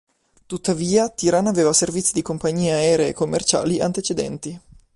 Tuttavia, 0.47 1.09
Tirana 1.09 1.51
aveva 1.51 1.71
servizi 1.73 2.13
di 2.13 2.23
compagnie 2.23 2.73
aeree 2.73 3.13
commerciali 3.13 3.79
antecedenti. 3.81 4.59